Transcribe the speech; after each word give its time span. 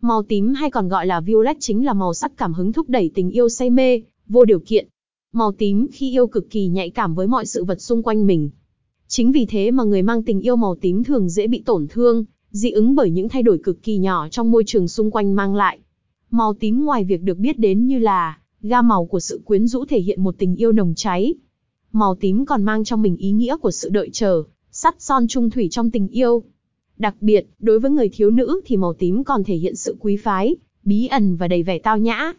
Màu 0.00 0.22
tím 0.22 0.54
hay 0.54 0.70
còn 0.70 0.88
gọi 0.88 1.06
là 1.06 1.20
violet 1.20 1.56
chính 1.60 1.84
là 1.84 1.92
màu 1.92 2.14
sắc 2.14 2.36
cảm 2.36 2.54
hứng 2.54 2.72
thúc 2.72 2.88
đẩy 2.88 3.10
tình 3.14 3.30
yêu 3.30 3.48
say 3.48 3.70
mê, 3.70 4.02
vô 4.28 4.44
điều 4.44 4.58
kiện. 4.58 4.88
Màu 5.32 5.52
tím 5.52 5.86
khi 5.92 6.10
yêu 6.10 6.26
cực 6.26 6.50
kỳ 6.50 6.66
nhạy 6.66 6.90
cảm 6.90 7.14
với 7.14 7.26
mọi 7.26 7.46
sự 7.46 7.64
vật 7.64 7.80
xung 7.80 8.02
quanh 8.02 8.26
mình. 8.26 8.50
Chính 9.08 9.32
vì 9.32 9.46
thế 9.46 9.70
mà 9.70 9.84
người 9.84 10.02
mang 10.02 10.22
tình 10.22 10.40
yêu 10.40 10.56
màu 10.56 10.76
tím 10.80 11.04
thường 11.04 11.28
dễ 11.28 11.46
bị 11.46 11.62
tổn 11.66 11.86
thương, 11.90 12.24
dị 12.50 12.70
ứng 12.70 12.94
bởi 12.94 13.10
những 13.10 13.28
thay 13.28 13.42
đổi 13.42 13.58
cực 13.58 13.82
kỳ 13.82 13.98
nhỏ 13.98 14.28
trong 14.28 14.50
môi 14.50 14.62
trường 14.66 14.88
xung 14.88 15.10
quanh 15.10 15.34
mang 15.34 15.54
lại. 15.54 15.78
Màu 16.30 16.54
tím 16.54 16.84
ngoài 16.84 17.04
việc 17.04 17.22
được 17.22 17.38
biết 17.38 17.58
đến 17.58 17.86
như 17.86 17.98
là 17.98 18.38
ga 18.62 18.82
màu 18.82 19.06
của 19.06 19.20
sự 19.20 19.40
quyến 19.44 19.66
rũ 19.66 19.84
thể 19.84 20.00
hiện 20.00 20.22
một 20.22 20.34
tình 20.38 20.56
yêu 20.56 20.72
nồng 20.72 20.94
cháy. 20.96 21.34
Màu 21.92 22.14
tím 22.14 22.46
còn 22.46 22.64
mang 22.64 22.84
trong 22.84 23.02
mình 23.02 23.16
ý 23.16 23.32
nghĩa 23.32 23.56
của 23.56 23.70
sự 23.70 23.88
đợi 23.88 24.10
chờ, 24.12 24.42
sắt 24.70 24.94
son 24.98 25.26
trung 25.28 25.50
thủy 25.50 25.68
trong 25.70 25.90
tình 25.90 26.08
yêu. 26.08 26.42
Đặc 26.98 27.14
biệt, 27.20 27.48
đối 27.58 27.80
với 27.80 27.90
người 27.90 28.08
thiếu 28.08 28.30
nữ 28.30 28.60
thì 28.64 28.76
màu 28.76 28.94
tím 28.94 29.24
còn 29.24 29.44
thể 29.44 29.54
hiện 29.54 29.76
sự 29.76 29.96
quý 30.00 30.16
phái, 30.16 30.56
bí 30.84 31.06
ẩn 31.06 31.36
và 31.36 31.48
đầy 31.48 31.62
vẻ 31.62 31.78
tao 31.78 31.98
nhã. 31.98 32.32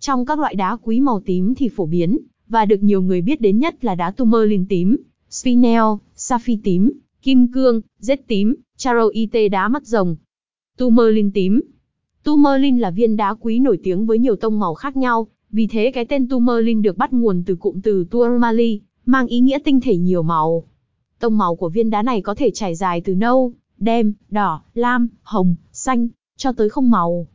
Trong 0.00 0.26
các 0.26 0.38
loại 0.38 0.54
đá 0.54 0.76
quý 0.82 1.00
màu 1.00 1.20
tím 1.20 1.54
thì 1.54 1.68
phổ 1.68 1.86
biến, 1.86 2.18
và 2.48 2.64
được 2.64 2.82
nhiều 2.82 3.02
người 3.02 3.20
biết 3.20 3.40
đến 3.40 3.58
nhất 3.58 3.84
là 3.84 3.94
đá 3.94 4.10
tourmaline 4.10 4.64
tím, 4.68 4.96
spinel, 5.30 5.82
sapphire 6.14 6.60
tím, 6.64 6.92
kim 7.22 7.52
cương, 7.52 7.80
rết 7.98 8.26
tím, 8.26 8.54
charoite 8.76 9.48
đá 9.48 9.68
mắt 9.68 9.86
rồng. 9.86 10.16
Tourmaline 10.78 11.30
tím 11.34 11.60
Tourmaline 12.24 12.80
là 12.80 12.90
viên 12.90 13.16
đá 13.16 13.34
quý 13.40 13.58
nổi 13.58 13.78
tiếng 13.82 14.06
với 14.06 14.18
nhiều 14.18 14.36
tông 14.36 14.60
màu 14.60 14.74
khác 14.74 14.96
nhau, 14.96 15.26
vì 15.50 15.66
thế 15.66 15.90
cái 15.94 16.04
tên 16.04 16.28
tourmaline 16.28 16.80
được 16.80 16.96
bắt 16.96 17.12
nguồn 17.12 17.42
từ 17.46 17.54
cụm 17.54 17.80
từ 17.80 18.04
tourmaline, 18.10 18.78
mang 19.06 19.26
ý 19.26 19.40
nghĩa 19.40 19.58
tinh 19.64 19.80
thể 19.80 19.96
nhiều 19.96 20.22
màu. 20.22 20.64
Tông 21.20 21.38
màu 21.38 21.56
của 21.56 21.68
viên 21.68 21.90
đá 21.90 22.02
này 22.02 22.20
có 22.20 22.34
thể 22.34 22.50
trải 22.50 22.74
dài 22.74 23.00
từ 23.00 23.14
nâu, 23.14 23.52
đen, 23.78 24.12
đỏ, 24.30 24.62
lam, 24.74 25.08
hồng, 25.22 25.56
xanh, 25.72 26.08
cho 26.36 26.52
tới 26.52 26.68
không 26.68 26.90
màu. 26.90 27.26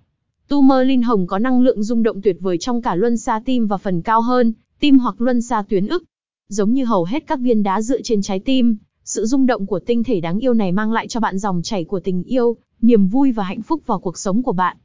Tourmaline 0.48 1.04
hồng 1.04 1.28
có 1.28 1.40
năng 1.40 1.62
lượng 1.62 1.84
rung 1.84 2.04
động 2.04 2.22
tuyệt 2.22 2.38
vời 2.40 2.58
trong 2.58 2.82
cả 2.82 2.96
luân 2.96 3.18
xa 3.18 3.42
tim 3.46 3.68
và 3.68 3.78
phần 3.78 4.02
cao 4.02 4.22
hơn, 4.22 4.54
tim 4.80 5.00
hoặc 5.00 5.22
luân 5.22 5.42
xa 5.42 5.64
tuyến 5.70 5.88
ức. 5.88 6.04
Giống 6.50 6.74
như 6.74 6.86
hầu 6.86 7.04
hết 7.04 7.28
các 7.28 7.40
viên 7.40 7.64
đá 7.64 7.82
dựa 7.82 8.02
trên 8.02 8.22
trái 8.22 8.40
tim, 8.40 8.78
sự 9.04 9.26
rung 9.26 9.46
động 9.46 9.66
của 9.66 9.80
tinh 9.80 10.04
thể 10.04 10.20
đáng 10.20 10.40
yêu 10.40 10.54
này 10.54 10.72
mang 10.72 10.92
lại 10.92 11.08
cho 11.08 11.20
bạn 11.20 11.38
dòng 11.38 11.62
chảy 11.62 11.84
của 11.84 12.00
tình 12.00 12.24
yêu, 12.24 12.58
niềm 12.82 13.08
vui 13.08 13.32
và 13.32 13.44
hạnh 13.44 13.62
phúc 13.62 13.82
vào 13.86 14.00
cuộc 14.00 14.18
sống 14.18 14.44
của 14.44 14.52
bạn. 14.52 14.78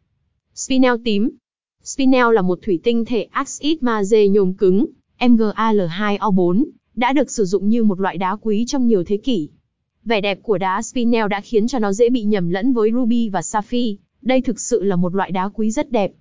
Spinel 0.54 0.94
tím 1.04 1.30
Spinel 1.84 2.34
là 2.34 2.42
một 2.42 2.58
thủy 2.62 2.80
tinh 2.82 3.04
thể 3.04 3.22
axit 3.22 3.82
magie 3.82 4.28
nhôm 4.28 4.54
cứng, 4.54 4.86
MgAl2O4, 5.18 6.64
đã 6.94 7.12
được 7.12 7.30
sử 7.30 7.44
dụng 7.44 7.68
như 7.68 7.84
một 7.84 8.00
loại 8.00 8.18
đá 8.18 8.36
quý 8.40 8.64
trong 8.66 8.86
nhiều 8.86 9.04
thế 9.04 9.16
kỷ. 9.16 9.48
Vẻ 10.04 10.20
đẹp 10.20 10.38
của 10.42 10.58
đá 10.58 10.82
spinel 10.82 11.28
đã 11.28 11.40
khiến 11.40 11.66
cho 11.66 11.78
nó 11.78 11.92
dễ 11.92 12.10
bị 12.10 12.22
nhầm 12.22 12.50
lẫn 12.50 12.72
với 12.72 12.92
ruby 12.92 13.28
và 13.28 13.42
sapphire, 13.42 13.96
đây 14.22 14.40
thực 14.40 14.60
sự 14.60 14.82
là 14.82 14.96
một 14.96 15.14
loại 15.14 15.30
đá 15.30 15.48
quý 15.48 15.70
rất 15.70 15.92
đẹp. 15.92 16.12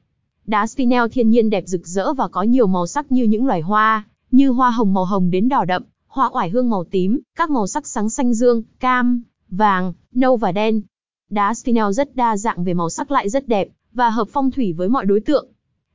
Đá 0.45 0.67
spinel 0.67 1.03
thiên 1.11 1.29
nhiên 1.29 1.49
đẹp 1.49 1.63
rực 1.67 1.87
rỡ 1.87 2.13
và 2.13 2.27
có 2.27 2.43
nhiều 2.43 2.67
màu 2.67 2.87
sắc 2.87 3.11
như 3.11 3.23
những 3.23 3.45
loài 3.45 3.61
hoa, 3.61 4.05
như 4.31 4.49
hoa 4.49 4.71
hồng 4.71 4.93
màu 4.93 5.05
hồng 5.05 5.31
đến 5.31 5.49
đỏ 5.49 5.65
đậm, 5.65 5.83
hoa 6.07 6.29
oải 6.33 6.49
hương 6.49 6.69
màu 6.69 6.83
tím, 6.83 7.19
các 7.35 7.49
màu 7.49 7.67
sắc 7.67 7.87
sáng 7.87 8.09
xanh 8.09 8.33
dương, 8.33 8.63
cam, 8.79 9.23
vàng, 9.49 9.93
nâu 10.11 10.37
và 10.37 10.51
đen. 10.51 10.81
Đá 11.29 11.53
spinel 11.53 11.91
rất 11.91 12.15
đa 12.15 12.37
dạng 12.37 12.63
về 12.63 12.73
màu 12.73 12.89
sắc 12.89 13.11
lại 13.11 13.29
rất 13.29 13.47
đẹp, 13.47 13.67
và 13.93 14.09
hợp 14.09 14.27
phong 14.31 14.51
thủy 14.51 14.73
với 14.73 14.89
mọi 14.89 15.05
đối 15.05 15.19
tượng. 15.19 15.47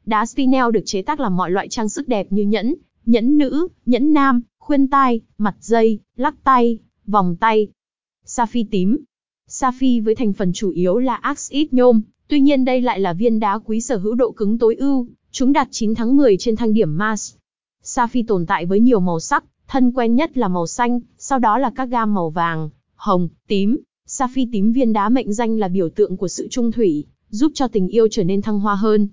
Đá 0.07 0.27
spinel 0.27 0.71
được 0.73 0.83
chế 0.85 1.03
tác 1.03 1.21
làm 1.21 1.37
mọi 1.37 1.51
loại 1.51 1.69
trang 1.69 1.89
sức 1.89 2.09
đẹp 2.09 2.27
như 2.31 2.43
nhẫn, 2.43 2.75
nhẫn 3.07 3.39
nữ, 3.39 3.69
nhẫn 3.87 4.13
nam, 4.13 4.43
khuyên 4.59 4.89
tai, 4.89 5.21
mặt 5.39 5.55
dây, 5.61 6.01
lắc 6.17 6.35
tay, 6.45 6.79
vòng 7.07 7.37
tay. 7.37 7.69
Sapphire 8.31 8.69
tím. 8.71 8.97
Sapphire 9.47 10.01
với 10.01 10.15
thành 10.15 10.33
phần 10.33 10.53
chủ 10.53 10.71
yếu 10.71 10.99
là 10.99 11.15
axit 11.15 11.73
nhôm, 11.73 12.01
tuy 12.29 12.41
nhiên 12.41 12.65
đây 12.65 12.81
lại 12.81 13.01
là 13.01 13.13
viên 13.13 13.41
đá 13.41 13.59
quý 13.65 13.81
sở 13.81 13.97
hữu 13.97 14.15
độ 14.15 14.31
cứng 14.31 14.59
tối 14.59 14.75
ưu, 14.75 15.07
chúng 15.31 15.53
đạt 15.53 15.69
9 15.71 15.95
tháng 15.95 16.17
10 16.17 16.37
trên 16.37 16.57
thang 16.57 16.73
điểm 16.73 16.99
Mars. 16.99 17.35
Sapphire 17.83 18.27
tồn 18.27 18.47
tại 18.47 18.67
với 18.67 18.81
nhiều 18.81 19.01
màu 19.01 19.21
sắc, 19.21 19.45
thân 19.69 19.93
quen 19.93 20.15
nhất 20.15 20.37
là 20.39 20.49
màu 20.49 20.67
xanh, 20.67 21.01
sau 21.19 21.39
đó 21.39 21.59
là 21.59 21.71
các 21.77 21.85
gam 21.85 22.15
màu 22.15 22.31
vàng, 22.31 22.71
hồng, 22.95 23.29
tím. 23.47 23.77
Sapphire 24.07 24.51
tím 24.53 24.73
viên 24.73 24.93
đá 24.93 25.09
mệnh 25.09 25.33
danh 25.33 25.59
là 25.59 25.69
biểu 25.69 25.89
tượng 25.89 26.17
của 26.17 26.29
sự 26.29 26.49
trung 26.51 26.73
thủy, 26.73 27.05
giúp 27.29 27.53
cho 27.55 27.69
tình 27.69 27.89
yêu 27.89 28.09
trở 28.11 28.25
nên 28.25 28.43
thăng 28.43 28.61
hoa 28.61 28.75
hơn. 28.75 29.09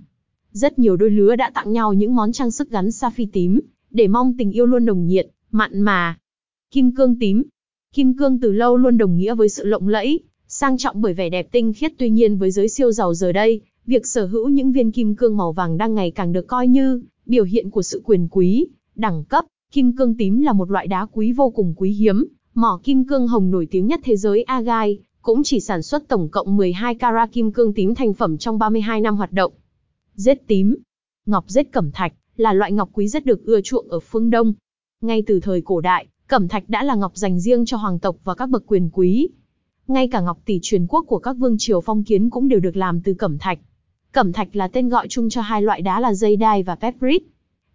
Rất 0.51 0.79
nhiều 0.79 0.95
đôi 0.95 1.09
lứa 1.09 1.35
đã 1.35 1.51
tặng 1.53 1.73
nhau 1.73 1.93
những 1.93 2.15
món 2.15 2.31
trang 2.31 2.51
sức 2.51 2.69
gắn 2.69 2.91
sapphire 2.91 3.31
tím, 3.33 3.59
để 3.91 4.07
mong 4.07 4.37
tình 4.37 4.51
yêu 4.51 4.65
luôn 4.65 4.85
nồng 4.85 5.07
nhiệt, 5.07 5.27
mặn 5.51 5.81
mà. 5.81 6.17
Kim 6.71 6.95
cương 6.95 7.19
tím. 7.19 7.43
Kim 7.95 8.13
cương 8.13 8.39
từ 8.39 8.51
lâu 8.51 8.77
luôn 8.77 8.97
đồng 8.97 9.17
nghĩa 9.17 9.35
với 9.35 9.49
sự 9.49 9.65
lộng 9.65 9.87
lẫy, 9.87 10.19
sang 10.47 10.77
trọng 10.77 11.01
bởi 11.01 11.13
vẻ 11.13 11.29
đẹp 11.29 11.47
tinh 11.51 11.73
khiết 11.73 11.93
tuy 11.97 12.09
nhiên 12.09 12.37
với 12.37 12.51
giới 12.51 12.69
siêu 12.69 12.91
giàu 12.91 13.13
giờ 13.13 13.31
đây, 13.31 13.61
việc 13.85 14.05
sở 14.05 14.25
hữu 14.25 14.49
những 14.49 14.71
viên 14.71 14.91
kim 14.91 15.15
cương 15.15 15.37
màu 15.37 15.51
vàng 15.51 15.77
đang 15.77 15.95
ngày 15.95 16.11
càng 16.11 16.33
được 16.33 16.47
coi 16.47 16.67
như 16.67 17.01
biểu 17.25 17.43
hiện 17.43 17.69
của 17.69 17.81
sự 17.81 18.01
quyền 18.05 18.27
quý, 18.31 18.67
đẳng 18.95 19.23
cấp. 19.23 19.45
Kim 19.71 19.95
cương 19.95 20.17
tím 20.17 20.41
là 20.41 20.53
một 20.53 20.71
loại 20.71 20.87
đá 20.87 21.07
quý 21.11 21.31
vô 21.31 21.49
cùng 21.49 21.73
quý 21.77 21.91
hiếm, 21.91 22.25
mỏ 22.53 22.79
kim 22.83 23.07
cương 23.07 23.27
hồng 23.27 23.51
nổi 23.51 23.67
tiếng 23.71 23.87
nhất 23.87 23.99
thế 24.03 24.17
giới 24.17 24.43
Agai, 24.43 24.99
cũng 25.21 25.43
chỉ 25.43 25.59
sản 25.59 25.81
xuất 25.81 26.07
tổng 26.07 26.29
cộng 26.29 26.57
12 26.57 26.95
carat 26.95 27.31
kim 27.31 27.51
cương 27.51 27.73
tím 27.73 27.95
thành 27.95 28.13
phẩm 28.13 28.37
trong 28.37 28.59
32 28.59 29.01
năm 29.01 29.15
hoạt 29.15 29.31
động. 29.31 29.51
Rết 30.15 30.47
tím, 30.47 30.75
ngọc 31.25 31.45
rết 31.47 31.71
cẩm 31.71 31.91
thạch, 31.91 32.13
là 32.37 32.53
loại 32.53 32.71
ngọc 32.71 32.89
quý 32.93 33.07
rất 33.07 33.25
được 33.25 33.45
ưa 33.45 33.61
chuộng 33.61 33.89
ở 33.89 33.99
phương 33.99 34.29
Đông. 34.29 34.53
Ngay 35.01 35.23
từ 35.27 35.39
thời 35.39 35.61
cổ 35.61 35.81
đại, 35.81 36.07
cẩm 36.27 36.47
thạch 36.47 36.69
đã 36.69 36.83
là 36.83 36.95
ngọc 36.95 37.11
dành 37.15 37.39
riêng 37.39 37.65
cho 37.65 37.77
hoàng 37.77 37.99
tộc 37.99 38.15
và 38.23 38.35
các 38.35 38.49
bậc 38.49 38.63
quyền 38.67 38.89
quý. 38.93 39.29
Ngay 39.87 40.07
cả 40.07 40.21
ngọc 40.21 40.39
tỷ 40.45 40.59
truyền 40.61 40.87
quốc 40.87 41.05
của 41.07 41.19
các 41.19 41.33
vương 41.33 41.57
triều 41.57 41.81
phong 41.81 42.03
kiến 42.03 42.29
cũng 42.29 42.47
đều 42.47 42.59
được 42.59 42.77
làm 42.77 43.01
từ 43.01 43.13
cẩm 43.13 43.37
thạch. 43.37 43.59
Cẩm 44.11 44.33
thạch 44.33 44.55
là 44.55 44.67
tên 44.67 44.89
gọi 44.89 45.07
chung 45.07 45.29
cho 45.29 45.41
hai 45.41 45.61
loại 45.61 45.81
đá 45.81 45.99
là 45.99 46.13
dây 46.13 46.35
đai 46.35 46.63
và 46.63 46.75
peprit. 46.75 47.23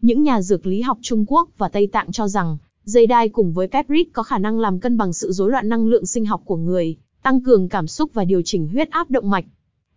Những 0.01 0.23
nhà 0.23 0.43
dược 0.43 0.67
lý 0.67 0.81
học 0.81 0.99
Trung 1.03 1.25
Quốc 1.29 1.49
và 1.59 1.69
Tây 1.69 1.87
Tạng 1.87 2.13
cho 2.13 2.29
rằng, 2.29 2.59
dây 2.85 3.07
đai 3.07 3.29
cùng 3.29 3.53
với 3.53 3.69
peprit 3.69 4.13
có 4.13 4.23
khả 4.23 4.39
năng 4.39 4.59
làm 4.61 4.81
cân 4.81 4.97
bằng 4.97 5.13
sự 5.13 5.33
rối 5.33 5.51
loạn 5.51 5.69
năng 5.69 5.87
lượng 5.87 6.07
sinh 6.07 6.27
học 6.27 6.43
của 6.45 6.57
người, 6.57 6.97
tăng 7.23 7.41
cường 7.41 7.69
cảm 7.69 7.87
xúc 7.87 8.11
và 8.15 8.25
điều 8.25 8.43
chỉnh 8.45 8.69
huyết 8.69 8.91
áp 8.91 9.11
động 9.11 9.31
mạch. 9.31 9.45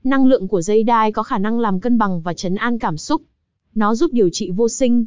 Năng 0.03 0.25
lượng 0.25 0.47
của 0.47 0.61
dây 0.61 0.83
đai 0.83 1.11
có 1.11 1.23
khả 1.23 1.37
năng 1.37 1.59
làm 1.59 1.79
cân 1.79 1.97
bằng 1.97 2.21
và 2.21 2.33
chấn 2.33 2.55
an 2.55 2.79
cảm 2.79 2.97
xúc. 2.97 3.21
Nó 3.75 3.95
giúp 3.95 4.13
điều 4.13 4.29
trị 4.29 4.51
vô 4.51 4.69
sinh. 4.69 5.05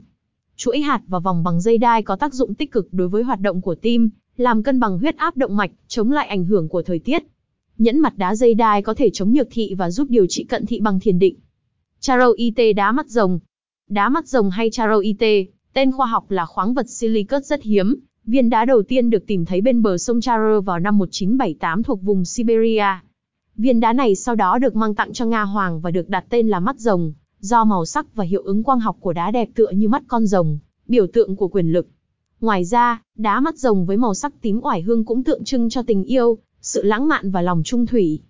Chuỗi 0.59 0.81
hạt 0.81 1.01
và 1.07 1.19
vòng 1.19 1.45
bằng 1.45 1.61
dây 1.61 1.79
đai 1.79 2.03
có 2.03 2.17
tác 2.17 2.35
dụng 2.35 2.55
tích 2.55 2.73
cực 2.73 2.89
đối 2.93 3.09
với 3.09 3.23
hoạt 3.23 3.41
động 3.41 3.61
của 3.61 3.75
tim, 3.75 4.11
làm 4.37 4.63
cân 4.63 4.81
bằng 4.81 4.99
huyết 4.99 5.17
áp 5.17 5.37
động 5.37 5.57
mạch, 5.57 5.71
chống 5.89 6.11
lại 6.11 6.27
ảnh 6.27 6.45
hưởng 6.45 6.69
của 6.69 6.83
thời 6.83 6.99
tiết. 6.99 7.23
Nhẫn 7.79 7.99
mặt 7.99 8.19
đá 8.19 8.35
dây 8.35 8.55
đai 8.55 8.83
có 8.83 8.95
thể 8.95 9.11
chống 9.13 9.33
nhược 9.33 9.49
thị 9.51 9.75
và 9.75 9.91
giúp 9.91 10.11
điều 10.11 10.27
trị 10.27 10.45
cận 10.45 10.67
thị 10.67 10.81
bằng 10.81 11.01
thiền 11.01 11.19
định. 11.19 11.37
Charoite 12.01 12.73
đá 12.73 12.93
mắt 12.93 13.09
rồng. 13.09 13.39
Đá 13.89 14.09
mắt 14.09 14.29
rồng 14.29 14.51
hay 14.51 14.71
charoite, 14.71 15.45
tên 15.73 15.93
khoa 15.93 16.07
học 16.07 16.31
là 16.31 16.47
khoáng 16.47 16.75
vật 16.75 16.89
silicate 16.89 17.45
rất 17.45 17.63
hiếm. 17.63 17.97
Viên 18.25 18.51
đá 18.51 18.65
đầu 18.65 18.83
tiên 18.83 19.11
được 19.11 19.27
tìm 19.27 19.45
thấy 19.45 19.61
bên 19.61 19.83
bờ 19.83 19.99
sông 19.99 20.21
Charo 20.21 20.61
vào 20.61 20.79
năm 20.79 20.99
1978 20.99 21.83
thuộc 21.83 22.03
vùng 22.03 22.25
Siberia. 22.25 23.01
Viên 23.57 23.81
đá 23.81 23.93
này 23.93 24.15
sau 24.15 24.35
đó 24.35 24.59
được 24.59 24.77
mang 24.77 24.95
tặng 24.95 25.13
cho 25.13 25.27
Nga 25.27 25.43
Hoàng 25.43 25.81
và 25.81 25.91
được 25.91 26.09
đặt 26.09 26.25
tên 26.29 26.49
là 26.49 26.61
mắt 26.61 26.79
rồng, 26.79 27.13
do 27.47 27.65
màu 27.65 27.85
sắc 27.85 28.15
và 28.15 28.25
hiệu 28.25 28.43
ứng 28.43 28.63
quang 28.63 28.81
học 28.81 28.97
của 29.01 29.13
đá 29.13 29.31
đẹp 29.31 29.49
tựa 29.55 29.71
như 29.71 29.89
mắt 29.89 30.03
con 30.09 30.27
rồng, 30.27 30.59
biểu 30.89 31.07
tượng 31.13 31.37
của 31.37 31.49
quyền 31.49 31.73
lực. 31.73 31.89
Ngoài 32.41 32.65
ra, 32.65 33.03
đá 33.17 33.41
mắt 33.41 33.59
rồng 33.59 33.87
với 33.87 33.97
màu 33.97 34.15
sắc 34.15 34.33
tím 34.41 34.61
oải 34.63 34.83
hương 34.83 35.05
cũng 35.05 35.25
tượng 35.25 35.45
trưng 35.45 35.71
cho 35.71 35.83
tình 35.83 36.05
yêu, 36.05 36.39
sự 36.61 36.83
lãng 36.83 37.09
mạn 37.09 37.31
và 37.31 37.43
lòng 37.43 37.63
trung 37.65 37.87
thủy. 37.87 38.21